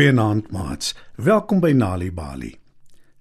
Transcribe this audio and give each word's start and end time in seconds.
Goeienaand, 0.00 0.46
maats. 0.50 0.94
Welkom 1.14 1.58
by 1.60 1.74
Nali 1.76 2.06
Bali. 2.08 2.54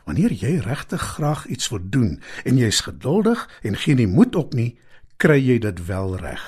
Wanneer 0.08 0.32
jy 0.32 0.62
regtig 0.64 1.02
graag 1.18 1.42
iets 1.52 1.68
wil 1.74 1.82
doen 1.92 2.14
en 2.48 2.56
jy's 2.56 2.78
geduldig 2.86 3.42
en 3.68 3.76
gee 3.76 3.98
nie 4.00 4.08
moed 4.08 4.38
op 4.40 4.54
nie, 4.56 4.78
kry 5.20 5.36
jy 5.44 5.58
dit 5.60 5.82
wel 5.90 6.14
reg. 6.22 6.46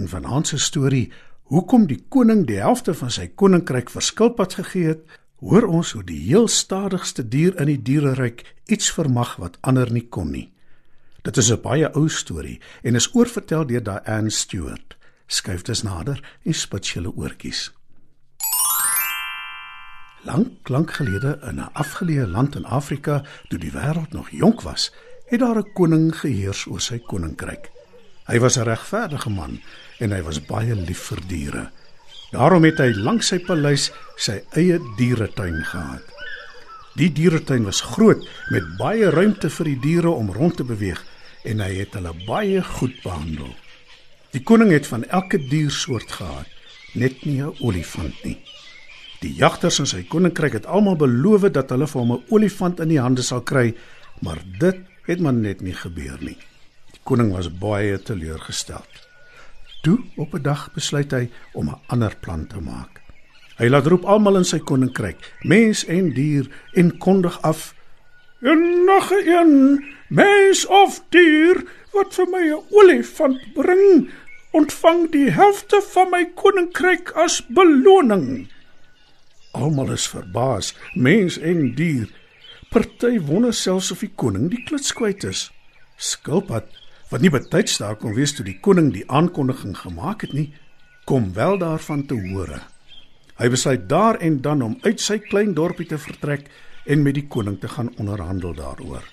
In 0.00 0.08
vanaand 0.08 0.48
se 0.48 0.56
storie, 0.64 1.10
hoekom 1.52 1.84
die 1.90 1.98
koning 2.08 2.46
die 2.48 2.56
helfte 2.56 2.94
van 2.96 3.12
sy 3.12 3.26
koninkryk 3.36 3.92
vir 3.92 4.06
skilpad 4.06 4.56
gegee 4.62 4.94
het, 4.94 5.02
hoor 5.44 5.68
ons 5.68 5.92
hoe 5.92 6.06
die 6.08 6.22
heel 6.22 6.48
stadigste 6.48 7.26
dier 7.28 7.52
in 7.60 7.68
die 7.68 7.82
diereryk 7.90 8.46
iets 8.64 8.88
vermag 8.96 9.34
wat 9.42 9.58
ander 9.60 9.92
nie 9.92 10.06
kon 10.08 10.32
nie. 10.32 10.48
Dit 11.20 11.36
is 11.36 11.52
'n 11.52 11.60
baie 11.60 11.92
ou 11.92 12.08
storie 12.08 12.60
en 12.82 12.96
is 12.96 13.12
oorvertel 13.12 13.66
deur 13.66 13.84
Diane 13.84 14.30
Stewart. 14.30 14.96
Skuif 15.26 15.62
dus 15.62 15.82
nader 15.82 16.24
en 16.44 16.54
spits 16.54 16.94
julle 16.94 17.12
oortjies. 17.12 17.70
Lank, 20.22 20.68
lank 20.68 20.92
gelede 20.92 21.38
in 21.48 21.56
'n 21.56 21.72
afgeleë 21.72 22.26
land 22.26 22.54
in 22.54 22.64
Afrika, 22.64 23.22
toe 23.48 23.58
die 23.58 23.72
wêreld 23.72 24.12
nog 24.12 24.30
jonk 24.30 24.60
was, 24.62 24.92
het 25.26 25.40
daar 25.40 25.58
'n 25.58 25.72
koning 25.72 26.16
geheers 26.16 26.66
oor 26.66 26.80
sy 26.80 26.98
koninkryk. 26.98 27.70
Hy 28.26 28.38
was 28.38 28.56
'n 28.56 28.62
regverdige 28.62 29.30
man 29.30 29.60
en 29.98 30.10
hy 30.10 30.22
was 30.22 30.44
baie 30.44 30.74
lief 30.74 30.98
vir 30.98 31.20
diere. 31.26 31.70
Daarom 32.30 32.64
het 32.64 32.78
hy 32.78 32.92
langs 32.94 33.26
sy 33.26 33.38
paleis 33.38 33.90
sy 34.16 34.42
eie 34.52 34.78
dieretuin 34.96 35.64
gehad. 35.64 36.02
Die 36.94 37.12
dieretuin 37.12 37.64
was 37.64 37.80
groot 37.80 38.28
met 38.50 38.76
baie 38.76 39.10
ruimte 39.10 39.50
vir 39.50 39.64
die 39.64 39.80
diere 39.80 40.10
om 40.10 40.32
rond 40.32 40.56
te 40.56 40.64
beweeg 40.64 41.04
en 41.44 41.60
hy 41.60 41.74
het 41.74 41.94
hulle 41.94 42.14
baie 42.26 42.62
goed 42.62 43.02
behandel. 43.02 43.54
Die 44.30 44.42
koning 44.42 44.70
het 44.70 44.86
van 44.86 45.04
elke 45.04 45.38
diersoort 45.38 46.12
gehad, 46.12 46.46
net 46.94 47.24
nie 47.24 47.42
'n 47.42 47.54
olifant 47.60 48.24
nie. 48.24 48.38
Die 49.30 49.38
jagters 49.38 49.76
in 49.78 49.86
sy 49.86 50.00
koninkryk 50.10 50.56
het 50.56 50.64
almal 50.66 50.96
beloof 50.98 51.44
dat 51.54 51.70
hulle 51.70 51.86
vir 51.86 52.00
hom 52.00 52.12
'n 52.16 52.24
olifant 52.34 52.80
in 52.82 52.88
die 52.90 52.98
hande 52.98 53.22
sal 53.22 53.42
kry, 53.50 53.76
maar 54.26 54.40
dit 54.58 54.78
het 55.06 55.20
maar 55.20 55.32
net 55.32 55.60
nie 55.62 55.74
gebeur 55.74 56.18
nie. 56.20 56.36
Die 56.90 57.02
koning 57.04 57.30
was 57.30 57.46
baie 57.46 57.98
teleurgestel. 57.98 58.82
Toe 59.84 59.98
op 60.16 60.34
'n 60.34 60.42
dag 60.42 60.72
besluit 60.74 61.12
hy 61.12 61.30
om 61.54 61.68
'n 61.68 61.78
ander 61.86 62.16
plan 62.20 62.46
te 62.46 62.60
maak. 62.60 63.00
Hy 63.58 63.68
laat 63.68 63.86
roep 63.86 64.04
almal 64.04 64.36
in 64.36 64.44
sy 64.44 64.58
koninkryk, 64.58 65.32
mens 65.42 65.84
en 65.86 66.12
dier, 66.12 66.50
en 66.74 66.98
kondig 66.98 67.42
af: 67.42 67.74
"Enige 68.42 69.22
een, 69.26 69.84
mens 70.08 70.66
of 70.66 71.02
dier 71.10 71.62
wat 71.92 72.14
vir 72.14 72.26
my 72.26 72.50
'n 72.50 72.64
olifant 72.70 73.38
bring, 73.54 74.10
ontvang 74.50 75.10
die 75.12 75.30
helfte 75.30 75.82
van 75.92 76.10
my 76.10 76.24
koninkryk 76.34 77.12
as 77.14 77.46
beloning." 77.46 78.50
Almal 79.60 79.92
is 79.92 80.08
verbaas, 80.08 80.72
mens 80.94 81.36
en 81.38 81.74
dier. 81.76 82.08
Party 82.72 83.18
wonder 83.20 83.52
selfs 83.52 83.90
of 83.92 84.00
die 84.00 84.12
koning 84.16 84.48
die 84.52 84.62
kluts 84.64 84.94
kwyt 84.96 85.26
is. 85.28 85.50
Skilpad, 86.00 86.70
wat 87.10 87.20
nie 87.20 87.32
betyds 87.34 87.76
daar 87.82 87.98
kon 88.00 88.14
wees 88.16 88.32
toe 88.36 88.46
die 88.46 88.56
koning 88.64 88.88
die 88.94 89.04
aankondiging 89.10 89.74
gemaak 89.76 90.24
het 90.24 90.32
nie, 90.32 90.48
kom 91.04 91.32
wel 91.36 91.58
daarvan 91.60 92.06
te 92.08 92.16
hore. 92.30 92.62
Hy 93.36 93.52
besluit 93.52 93.84
daar 93.90 94.20
en 94.24 94.40
dan 94.40 94.64
om 94.64 94.78
uit 94.86 95.00
sy 95.00 95.18
klein 95.20 95.52
dorpie 95.56 95.88
te 95.90 96.00
vertrek 96.00 96.48
en 96.86 97.04
met 97.04 97.18
die 97.18 97.26
koning 97.28 97.58
te 97.60 97.68
gaan 97.68 97.92
onderhandel 98.00 98.56
daaroor. 98.56 99.04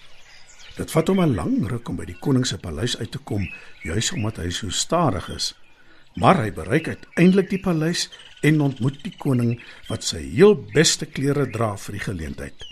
Dit 0.77 0.91
vat 0.93 1.07
hom 1.07 1.19
'n 1.19 1.35
lang 1.35 1.67
ruk 1.67 1.89
om 1.89 1.97
by 1.97 2.05
die 2.05 2.19
koning 2.19 2.45
se 2.45 2.57
paleis 2.57 2.97
uit 2.97 3.11
te 3.11 3.19
kom, 3.19 3.49
juis 3.83 4.11
omdat 4.11 4.37
hy 4.37 4.49
so 4.49 4.69
stadig 4.69 5.29
is. 5.29 5.55
Maar 6.17 6.41
hy 6.41 6.51
bereik 6.53 6.87
uiteindelik 6.87 7.51
die 7.51 7.61
paleis 7.61 8.07
en 8.41 8.61
ontmoet 8.65 8.97
die 9.05 9.13
koning 9.21 9.57
wat 9.89 10.05
sy 10.05 10.23
heel 10.23 10.55
beste 10.73 11.05
klere 11.05 11.45
dra 11.53 11.75
vir 11.77 11.97
die 11.97 12.05
geleentheid. 12.05 12.65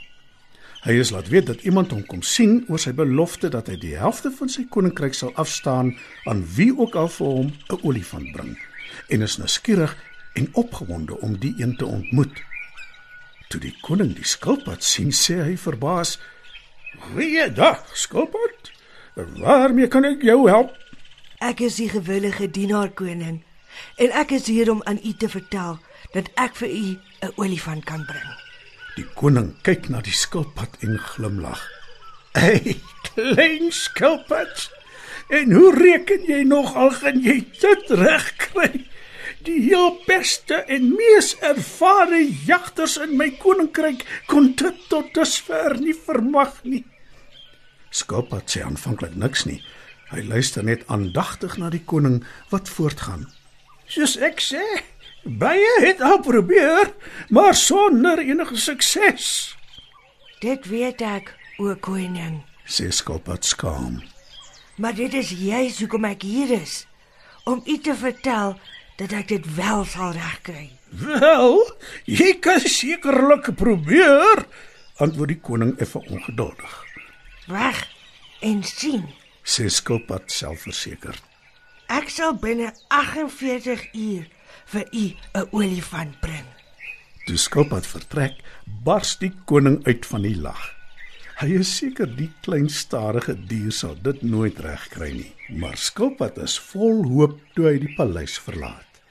Hy 0.85 0.95
is 1.01 1.11
laat 1.13 1.29
weet 1.33 1.47
dat 1.50 1.63
iemand 1.66 1.94
hom 1.94 2.03
kom 2.06 2.22
sien 2.25 2.59
oor 2.69 2.81
sy 2.81 2.94
belofte 2.94 3.50
dat 3.53 3.69
hy 3.69 3.78
die 3.81 3.95
helfte 3.97 4.31
van 4.33 4.50
sy 4.53 4.67
koninkryk 4.69 5.17
sal 5.17 5.33
afstaan 5.41 5.95
aan 6.29 6.44
wie 6.57 6.72
ook 6.73 6.97
al 6.97 7.09
vir 7.09 7.31
hom 7.38 7.50
'n 7.69 7.79
olifant 7.81 8.31
bring 8.33 8.57
en 9.09 9.22
is 9.22 9.38
nuuskierig 9.38 9.95
en 10.33 10.50
opgewonde 10.53 11.17
om 11.22 11.38
die 11.39 11.53
een 11.57 11.75
te 11.77 11.85
ontmoet. 11.85 12.41
Toe 13.50 13.59
die 13.62 13.75
koning 13.81 14.16
die 14.16 14.25
skilpad 14.25 14.83
sien, 14.83 15.12
sê 15.12 15.41
hy 15.41 15.57
verbaas: 15.57 16.19
"Goeiedag, 17.00 17.85
skilpad. 17.94 18.72
Waarmee 19.16 19.88
kan 19.88 20.06
ek 20.06 20.22
jou 20.22 20.50
help?" 20.50 20.84
Ek 21.44 21.59
is 21.59 21.75
die 21.75 21.90
gewillige 21.91 22.47
dienaar 22.47 22.94
koning 22.96 23.41
en 24.00 24.12
ek 24.16 24.31
is 24.38 24.47
hier 24.47 24.69
om 24.72 24.79
aan 24.88 25.01
u 25.03 25.12
te 25.19 25.28
vertel 25.28 25.79
dat 26.13 26.29
ek 26.40 26.56
vir 26.56 26.69
u 26.69 26.85
'n 27.28 27.34
olifant 27.35 27.84
kan 27.84 28.06
bring. 28.06 28.31
Die 28.96 29.07
koning 29.19 29.51
kyk 29.62 29.90
na 29.90 30.00
die 30.01 30.16
skilpad 30.16 30.78
en 30.79 30.97
glimlag. 30.97 31.59
"Hey, 32.34 32.79
klein 33.12 33.72
skilpad. 33.72 34.72
En 35.29 35.51
hoe 35.51 35.75
reken 35.75 36.24
jy 36.28 36.44
nog 36.44 36.75
al 36.75 36.91
gaan 36.91 37.22
jy 37.22 37.47
dit 37.59 37.90
regkry? 37.90 38.88
Die 39.44 39.62
heel 39.62 40.00
beste 40.07 40.56
en 40.56 40.95
mees 40.95 41.35
ervare 41.40 42.31
jagters 42.45 42.97
in 42.97 43.18
my 43.18 43.29
koninkryk 43.29 44.24
kon 44.25 44.56
dit 44.56 44.90
tot 44.90 45.13
dusver 45.13 45.79
nie 45.79 45.95
vermag 46.06 46.63
nie." 46.63 46.85
Skilpad 47.90 48.50
sê 48.50 48.63
aanvanklik 48.63 49.16
niks 49.16 49.45
nie. 49.45 49.63
Hy 50.15 50.23
luister 50.23 50.63
net 50.63 50.85
aandagtig 50.87 51.57
na 51.59 51.67
die 51.73 51.81
koning 51.83 52.21
wat 52.47 52.69
voortgaan. 52.71 53.25
Soos 53.91 54.13
ek 54.23 54.39
sê, 54.39 54.63
baie 55.27 55.73
het 55.83 55.99
al 55.99 56.21
probeer, 56.23 56.93
maar 57.35 57.51
sonder 57.59 58.21
enige 58.23 58.55
sukses. 58.55 59.25
Dit 60.39 60.69
weet 60.71 61.03
ek, 61.03 61.33
o 61.59 61.75
koning, 61.83 62.37
sê 62.63 62.87
Skilpad 62.95 63.43
skaam. 63.43 63.99
Maar 64.79 64.95
dit 64.95 65.19
is 65.19 65.33
juis 65.35 65.81
hoekom 65.83 66.07
ek 66.07 66.23
hier 66.23 66.55
is, 66.61 66.85
om 67.43 67.59
u 67.67 67.75
te 67.83 67.97
vertel 67.99 68.55
dat 68.95 69.17
ek 69.19 69.33
dit 69.33 69.51
wel 69.59 69.83
sal 69.83 70.15
regkry. 70.15 70.69
Wel, 70.95 71.59
jy 72.07 72.31
kan 72.39 72.63
sekerlik 72.63 73.51
probeer, 73.59 74.45
antwoord 75.03 75.35
die 75.35 75.41
koning 75.43 75.75
effe 75.83 75.99
ongeduldig. 76.07 76.79
Wag 77.51 77.83
en 78.39 78.63
sien 78.63 79.03
sê 79.45 79.69
skilpad 79.69 80.31
selfversekerd. 80.33 81.22
Ek 81.94 82.09
sal 82.09 82.33
binne 82.41 82.72
48 82.89 83.91
uur 83.94 84.25
vir 84.73 84.85
u 84.91 85.06
'n 85.38 85.47
olifant 85.51 86.16
bring. 86.22 86.47
Toe 87.25 87.38
skilpad 87.38 87.85
vertrek, 87.85 88.41
bars 88.83 89.17
die 89.17 89.33
koning 89.45 89.85
uit 89.85 90.06
van 90.06 90.22
die 90.22 90.35
lag. 90.35 90.63
Hy 91.35 91.59
is 91.59 91.78
seker 91.78 92.07
die 92.07 92.31
klein 92.41 92.69
stadige 92.69 93.35
dier 93.35 93.72
sal 93.72 93.95
dit 94.01 94.22
nooit 94.23 94.59
regkry 94.59 95.11
nie, 95.11 95.33
maar 95.50 95.77
skilpad 95.77 96.38
is 96.38 96.57
vol 96.72 97.03
hoop 97.03 97.39
toe 97.56 97.66
hy 97.67 97.77
die 97.79 97.95
paleis 97.97 98.38
verlaat. 98.39 99.01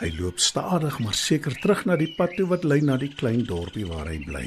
Hy 0.00 0.08
loop 0.14 0.38
stadig 0.38 0.98
maar 1.02 1.14
seker 1.14 1.54
terug 1.60 1.84
na 1.86 1.96
die 1.96 2.14
pad 2.16 2.36
toe 2.38 2.46
wat 2.46 2.64
lei 2.64 2.80
na 2.80 2.96
die 2.96 3.12
klein 3.12 3.44
dorpie 3.44 3.86
waar 3.86 4.08
hy 4.08 4.18
bly. 4.24 4.46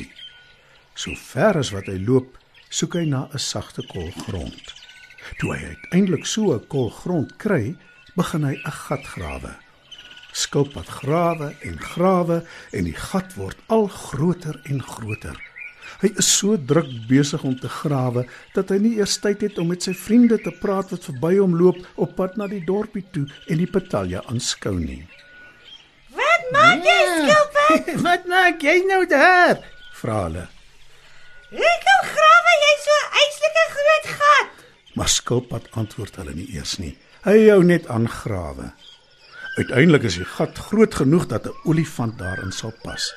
So 0.95 1.15
ver 1.15 1.59
as 1.59 1.71
wat 1.75 1.91
hy 1.91 1.99
loop, 1.99 2.37
soek 2.69 2.95
hy 2.95 3.05
na 3.05 3.27
'n 3.29 3.39
sagte 3.39 3.85
kol 3.87 4.11
grond. 4.25 4.80
Toe 5.39 5.55
hy 5.55 5.65
uiteindelik 5.73 6.25
so 6.25 6.53
'n 6.53 6.67
kol 6.67 6.89
grond 6.89 7.37
kry, 7.37 7.75
begin 8.15 8.43
hy 8.43 8.55
'n 8.55 8.71
gat 8.71 9.05
grawe. 9.05 9.53
Skilpad 10.31 10.87
grawe 10.87 11.55
en 11.61 11.79
grawe 11.79 12.43
en 12.71 12.83
die 12.83 12.95
gat 12.95 13.33
word 13.35 13.57
al 13.67 13.87
groter 13.87 14.59
en 14.63 14.83
groter. 14.83 15.37
Hy 16.01 16.09
is 16.17 16.29
so 16.37 16.55
druk 16.57 16.87
besig 17.09 17.43
om 17.43 17.57
te 17.59 17.69
grawe 17.69 18.23
dat 18.55 18.71
hy 18.73 18.77
nie 18.81 18.93
eers 18.97 19.17
tyd 19.21 19.43
het 19.45 19.59
om 19.61 19.67
met 19.73 19.83
sy 19.83 19.93
vriende 19.97 20.39
te 20.41 20.53
praat 20.61 20.93
wat 20.93 21.03
verby 21.09 21.35
hom 21.37 21.57
loop 21.59 21.77
op 21.95 22.15
pad 22.15 22.37
na 22.39 22.47
die 22.47 22.63
dorpie 22.65 23.03
toe 23.13 23.27
en 23.47 23.61
die 23.61 23.69
patalje 23.69 24.23
aanskou 24.31 24.77
nie. 24.79 25.03
"Wat 26.15 26.47
maak 26.55 26.81
jy, 26.87 26.97
ja. 27.01 27.19
skilpad? 27.27 27.93
wat 28.07 28.25
maak 28.25 28.63
jy 28.63 28.77
nou 28.87 29.05
daar?" 29.05 29.61
vra 30.01 30.23
hulle. 30.23 30.47
"Ek 31.51 31.85
wil 31.89 32.03
grawe 32.15 32.57
jy 32.65 32.73
so 32.87 32.97
'n 32.97 33.13
eislike 33.21 33.65
groot 33.75 34.11
gat." 34.17 34.60
Maar 34.93 35.09
skilpad 35.09 35.71
antwoord 35.71 36.15
hulle 36.19 36.33
nie 36.35 36.49
eers 36.55 36.77
nie. 36.77 36.95
Hy 37.23 37.37
hou 37.49 37.63
net 37.63 37.87
aan 37.87 38.09
grawe. 38.09 38.71
Uiteindelik 39.57 40.07
is 40.09 40.17
die 40.19 40.27
gat 40.27 40.57
groot 40.69 40.95
genoeg 40.95 41.27
dat 41.27 41.45
'n 41.47 41.57
olifant 41.63 42.17
daarin 42.17 42.51
sal 42.51 42.73
pas. 42.83 43.13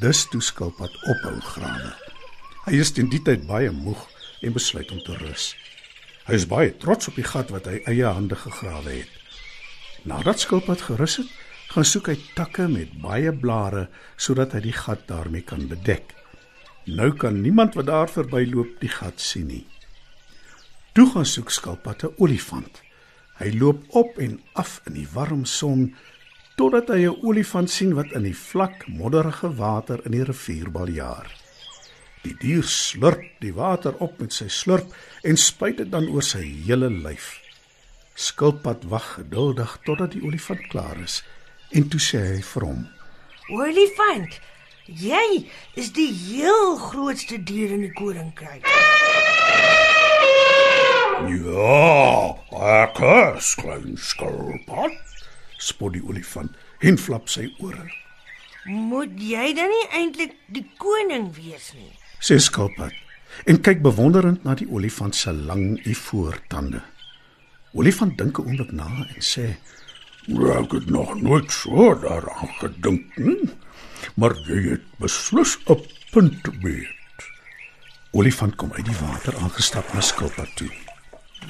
Dus 0.00 0.28
toe 0.28 0.42
skilpad 0.42 0.94
ophou 1.12 1.40
grawe. 1.40 1.92
Hy 2.64 2.80
is 2.80 2.92
teen 2.92 3.08
die 3.08 3.22
tyd 3.22 3.46
baie 3.46 3.70
moeg 3.70 4.08
en 4.42 4.52
besluit 4.52 4.90
om 4.90 5.02
te 5.04 5.16
rus. 5.16 5.56
Hy 6.24 6.34
is 6.34 6.46
baie 6.48 6.76
trots 6.76 7.08
op 7.08 7.14
die 7.14 7.26
gat 7.28 7.50
wat 7.50 7.66
hy 7.68 7.82
eie 7.84 8.06
hande 8.06 8.36
gegrawe 8.36 8.90
het. 8.90 9.10
Nadat 10.08 10.40
skilpad 10.40 10.80
gerus 10.80 11.16
het, 11.16 11.28
gaan 11.68 11.84
soek 11.84 12.08
hy 12.12 12.16
takke 12.34 12.68
met 12.68 12.92
baie 13.02 13.32
blare 13.32 13.88
sodat 14.16 14.52
hy 14.52 14.60
die 14.60 14.76
gat 14.76 15.06
daarmee 15.08 15.44
kan 15.44 15.68
bedek. 15.68 16.14
Nou 16.86 17.12
kan 17.12 17.40
niemand 17.40 17.74
wat 17.74 17.86
daar 17.86 18.08
verbyloop 18.08 18.80
die 18.80 18.92
gat 18.92 19.20
sien 19.20 19.46
nie. 19.46 19.64
Toe 20.94 21.08
gaan 21.10 21.26
soek 21.26 21.50
skilpad 21.50 22.04
'n 22.06 22.14
olifant. 22.22 22.82
Hy 23.40 23.50
loop 23.58 23.80
op 24.00 24.18
en 24.18 24.40
af 24.52 24.80
in 24.86 24.94
die 24.94 25.08
warm 25.12 25.44
son 25.44 25.94
totdat 26.56 26.88
hy 26.88 27.00
'n 27.06 27.18
olifant 27.26 27.70
sien 27.70 27.94
wat 27.94 28.12
in 28.12 28.22
die 28.22 28.36
vlak, 28.36 28.86
modderige 28.86 29.50
water 29.56 29.98
in 30.06 30.12
die 30.12 30.22
rivier 30.22 30.70
baljaar. 30.70 31.26
Die 32.22 32.36
dier 32.38 32.62
slurp 32.62 33.24
die 33.40 33.52
water 33.52 33.94
op 33.98 34.20
met 34.20 34.32
sy 34.32 34.48
slurp 34.48 34.94
en 35.22 35.36
spuit 35.36 35.76
dit 35.76 35.90
dan 35.90 36.06
oor 36.08 36.22
sy 36.22 36.44
hele 36.66 36.90
lyf. 36.90 37.40
Skilpad 38.14 38.84
wag 38.84 39.14
geduldig 39.14 39.78
totdat 39.84 40.12
die 40.12 40.22
olifant 40.22 40.66
klaar 40.68 41.02
is 41.02 41.24
en 41.70 41.88
toe 41.88 42.00
sê 42.00 42.18
hy 42.36 42.42
vir 42.42 42.62
hom: 42.62 42.86
Olifant, 43.50 44.40
jy 44.86 45.50
is 45.74 45.92
die 45.92 46.12
heel 46.12 46.76
grootste 46.76 47.42
dier 47.42 47.70
in 47.70 47.80
die 47.80 47.92
koninkryk. 47.92 48.62
Ja, 51.14 52.34
ek 52.58 52.98
is 53.38 53.52
klein 53.60 53.94
skilpad, 53.94 54.96
spot 55.62 55.92
die 55.94 56.02
olifant 56.02 56.56
en 56.82 56.98
flap 56.98 57.30
sy 57.30 57.44
ore. 57.62 57.84
Moet 58.66 59.12
jy 59.22 59.52
dan 59.54 59.70
nie 59.70 59.84
eintlik 59.94 60.32
die 60.56 60.64
koning 60.82 61.28
wees 61.36 61.68
nie? 61.76 61.92
Sê 62.18 62.40
skilpad 62.42 62.90
en 63.46 63.60
kyk 63.62 63.84
bewonderend 63.86 64.42
na 64.42 64.56
die 64.58 64.66
olifant 64.66 65.14
se 65.14 65.30
lang 65.30 65.78
ivoortande. 65.86 66.82
Olifant 67.78 68.18
dink 68.18 68.40
'n 68.40 68.48
oomblik 68.48 68.72
na 68.72 69.06
en 69.06 69.22
sê: 69.22 69.54
"Ek 70.58 70.72
het 70.72 70.90
nog 70.90 71.14
nooit 71.22 71.50
so 71.50 71.94
daaraan 71.94 72.50
gedink 72.58 73.16
nie, 73.18 73.54
maar 74.16 74.34
jy 74.48 74.70
het 74.70 74.84
beslis 74.98 75.58
'n 75.68 75.78
punt 76.10 76.42
beet." 76.60 77.20
Olifant 78.10 78.56
kom 78.56 78.72
uit 78.72 78.84
die 78.84 78.98
water 78.98 79.34
aangestap 79.36 79.94
na 79.94 80.00
skilpad 80.00 80.50
toe. 80.56 80.83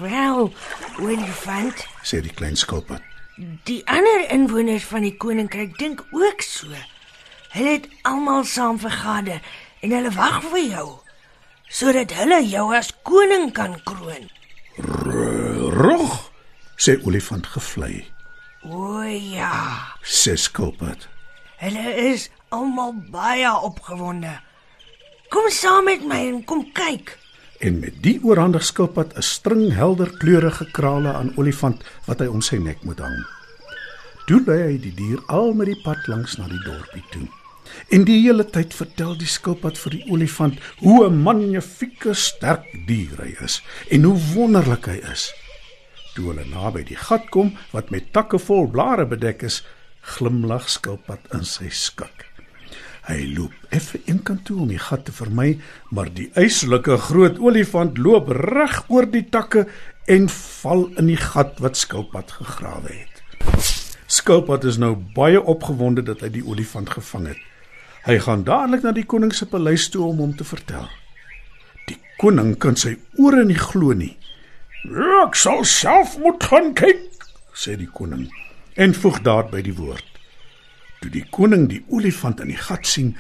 Wel, 0.00 0.52
olifant, 1.00 1.87
Sê 2.02 2.20
die 2.20 2.32
klein 2.35 2.56
skilpad. 2.56 3.02
die 3.64 3.82
ander 3.91 4.31
inwoners 4.31 4.85
van 4.85 5.02
die 5.02 5.17
koninkryk 5.17 5.79
dink 5.79 6.05
ook 6.12 6.43
so. 6.43 6.67
Hulle 7.55 7.70
het 7.76 7.88
almal 8.02 8.44
saam 8.44 8.79
vergader 8.79 9.41
en 9.82 9.91
hulle 9.91 10.11
wag 10.14 10.43
vir 10.50 10.64
jou 10.70 10.88
sodat 11.75 12.12
hulle 12.14 12.38
jou 12.46 12.69
as 12.76 12.91
koning 13.02 13.52
kan 13.52 13.75
kroon. 13.85 14.29
"Rog," 14.79 16.31
sê 16.76 16.99
olifant 17.06 17.47
gevlei. 17.47 18.05
O 18.62 19.02
ja, 19.02 19.94
Sê 20.02 20.37
skilpad. 20.37 21.08
hulle 21.58 21.94
is 22.12 22.31
almal 22.49 22.93
baie 23.11 23.50
opgewonde. 23.62 24.40
Kom 25.29 25.50
saam 25.50 25.85
met 25.85 26.05
my 26.05 26.26
en 26.29 26.44
kom 26.44 26.73
kyk. 26.73 27.19
En 27.64 27.78
met 27.81 27.94
die 28.05 28.19
oorhandig 28.20 28.64
skilpad 28.64 29.14
'n 29.16 29.22
string 29.22 29.72
helder 29.72 30.11
kleurige 30.20 30.66
krale 30.70 31.12
aan 31.12 31.32
olifant 31.37 31.84
wat 32.05 32.19
hy 32.20 32.26
om 32.26 32.43
sy 32.44 32.56
nek 32.56 32.82
moet 32.84 32.99
hang. 33.00 33.25
Toe 34.26 34.43
lei 34.46 34.58
hy 34.62 34.76
die 34.81 34.93
dier 34.94 35.22
al 35.26 35.52
met 35.52 35.66
die 35.66 35.81
pad 35.84 36.06
langs 36.06 36.37
na 36.37 36.49
die 36.49 36.61
dorpie 36.64 37.05
toe. 37.11 37.28
En 37.88 38.05
die 38.05 38.20
hele 38.20 38.44
tyd 38.44 38.75
vertel 38.75 39.16
die 39.16 39.28
skilpad 39.28 39.78
vir 39.78 39.96
die 39.96 40.05
olifant 40.11 40.61
hoe 40.78 41.06
'n 41.06 41.22
magnifieke 41.22 42.14
sterk 42.14 42.69
dier 42.87 43.16
hy 43.16 43.32
is 43.44 43.62
en 43.90 44.02
hoe 44.02 44.19
wonderlik 44.34 44.87
hy 44.87 45.00
is. 45.12 45.32
Toe 46.14 46.26
hulle 46.32 46.44
naby 46.44 46.84
die 46.84 47.00
gat 47.00 47.31
kom 47.31 47.56
wat 47.72 47.90
met 47.90 48.12
takke 48.12 48.38
vol 48.38 48.69
blare 48.69 49.06
bedek 49.06 49.43
is, 49.43 49.64
glimlag 50.00 50.69
skilpad 50.69 51.20
in 51.32 51.44
sy 51.44 51.69
skik. 51.69 52.34
Hy 53.05 53.35
loop 53.37 53.53
effe 53.75 53.99
eenkant 54.09 54.47
toe 54.49 54.62
om 54.65 54.71
die 54.73 54.81
gat 54.81 55.05
te 55.05 55.12
vermy, 55.12 55.59
maar 55.93 56.09
die 56.09 56.31
eislike 56.41 56.97
groot 57.09 57.37
olifant 57.39 57.99
loop 58.01 58.31
reg 58.33 58.79
oor 58.89 59.05
die 59.11 59.27
takke 59.29 59.67
en 60.09 60.29
val 60.33 60.87
in 61.01 61.11
die 61.12 61.21
gat 61.21 61.61
wat 61.61 61.77
skilpad 61.77 62.33
gegrawe 62.39 62.89
het. 62.89 63.21
Skilpad 64.09 64.65
is 64.65 64.79
nou 64.81 64.95
baie 65.17 65.41
opgewonde 65.41 66.05
dat 66.06 66.25
hy 66.25 66.31
die 66.39 66.45
olifant 66.49 66.95
gevang 66.97 67.29
het. 67.33 67.41
Hy 68.05 68.19
gaan 68.25 68.45
dadelik 68.45 68.85
na 68.85 68.93
die 68.97 69.07
koning 69.09 69.33
se 69.37 69.49
paleis 69.49 69.89
toe 69.93 70.05
om 70.09 70.21
hom 70.25 70.33
te 70.37 70.45
vertel. 70.45 70.89
Die 71.89 71.99
koning 72.21 72.55
kan 72.61 72.77
sy 72.77 72.97
ore 73.21 73.45
nie 73.45 73.61
glo 73.61 73.93
nie. 73.93 74.17
"Ek 75.25 75.37
sal 75.37 75.65
self 75.65 76.19
moet 76.19 76.45
gaan 76.45 76.75
kyk," 76.75 77.00
sê 77.53 77.77
die 77.77 77.89
koning 77.89 78.29
en 78.77 78.95
voeg 78.95 79.23
daarby 79.23 79.62
die 79.62 79.77
woord. 79.77 80.13
Toe 81.05 81.11
die 81.12 81.27
koning 81.29 81.67
die 81.69 81.83
olifant 81.93 82.39
in 82.41 82.49
die 82.49 82.56
gat 82.56 82.87
sien, 82.89 83.11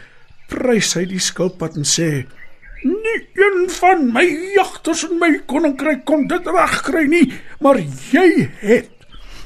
prys 0.48 0.94
hy 0.96 1.02
die 1.10 1.20
skilpad 1.20 1.74
en 1.76 1.84
sê: 1.84 2.24
"Nie 2.80 3.18
een 3.36 3.66
van 3.76 4.06
my 4.14 4.22
jagters 4.54 5.02
in 5.04 5.18
my 5.20 5.28
koninkryk 5.52 6.06
kon 6.08 6.24
dit 6.30 6.48
regkry 6.48 7.02
nie, 7.12 7.26
maar 7.60 7.76
jy 7.76 8.48
het. 8.62 8.88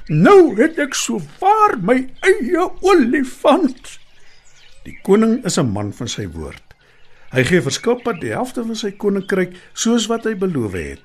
Nou 0.07 0.55
het 0.55 0.79
ek 0.79 0.95
so 0.95 1.19
waar 1.41 1.75
my 1.83 1.99
eie 2.23 2.69
olifant." 2.87 3.99
Die 4.87 4.95
koning 5.03 5.45
is 5.45 5.59
'n 5.59 5.73
man 5.75 5.91
van 5.93 6.07
sy 6.07 6.29
woord. 6.31 6.63
Hy 7.35 7.43
gee 7.43 7.61
vir 7.61 7.73
skilpad 7.73 8.21
die 8.21 8.31
helfte 8.39 8.63
van 8.63 8.77
sy 8.77 8.93
koninkryk 8.93 9.59
soos 9.75 10.07
wat 10.07 10.31
hy 10.31 10.35
beloof 10.39 10.79
het. 10.79 11.03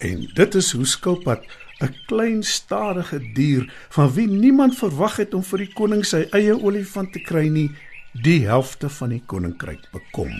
En 0.00 0.26
dit 0.34 0.54
is 0.54 0.72
hoe 0.72 0.86
skilpad 0.86 1.46
'n 1.80 1.94
klein 2.06 2.42
stadige 2.42 3.18
dier 3.34 3.72
van 3.88 4.12
wie 4.12 4.26
niemand 4.28 4.78
verwag 4.78 5.16
het 5.16 5.34
om 5.34 5.42
vir 5.42 5.58
die 5.64 5.72
koning 5.72 6.04
sy 6.04 6.26
eie 6.36 6.54
olifant 6.54 7.12
te 7.12 7.22
kry 7.24 7.48
nie, 7.48 7.70
die 8.12 8.46
helfte 8.46 8.88
van 8.88 9.14
die 9.14 9.22
koninkryk 9.26 9.86
bekom. 9.92 10.32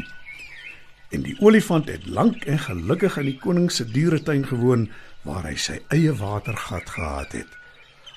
En 1.11 1.23
die 1.23 1.37
olifant 1.41 1.89
het 1.89 2.07
lank 2.07 2.45
en 2.45 2.59
gelukkig 2.59 3.17
in 3.19 3.31
die 3.31 3.39
koning 3.39 3.71
se 3.73 3.85
dieretuin 3.85 4.45
gewoon 4.47 4.89
waar 5.25 5.49
hy 5.49 5.57
sy 5.57 5.81
eie 5.89 6.13
watergat 6.13 6.91
gehad 6.91 7.33
het. 7.33 7.59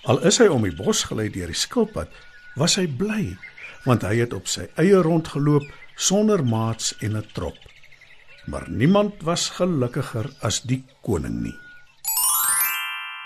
Al 0.03 0.19
is 0.27 0.37
hy 0.37 0.49
om 0.51 0.67
die 0.67 0.75
bos 0.75 1.05
gelei 1.07 1.29
deur 1.31 1.47
die 1.47 1.57
skilpad, 1.57 2.11
was 2.59 2.75
hy 2.75 2.87
bly 2.87 3.37
want 3.83 4.03
hy 4.07 4.15
het 4.21 4.33
op 4.35 4.47
sy 4.47 4.69
eie 4.79 4.99
rondgeloop 5.03 5.65
sonder 5.95 6.43
maats 6.43 6.93
en 7.03 7.17
'n 7.17 7.25
trop. 7.33 7.57
Maar 8.47 8.69
niemand 8.69 9.23
was 9.23 9.49
gelukkiger 9.49 10.29
as 10.39 10.61
die 10.61 10.83
koning 11.01 11.41
nie. 11.41 11.62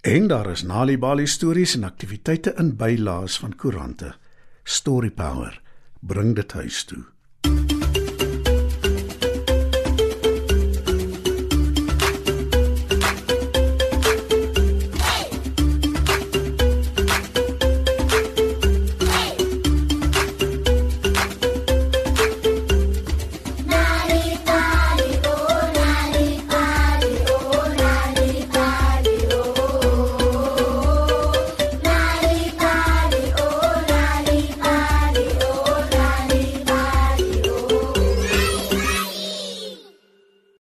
en 0.00 0.26
daar 0.26 0.50
is 0.50 0.62
Nalibali 0.62 1.26
stories 1.26 1.74
en 1.74 1.84
aktiwiteite 1.84 2.54
in 2.56 2.76
bylaas 2.76 3.38
van 3.38 3.56
koerante. 3.56 4.14
Story 4.62 5.10
Power 5.10 5.60
bring 6.00 6.34
dit 6.34 6.52
huis 6.52 6.84
toe. 6.84 7.04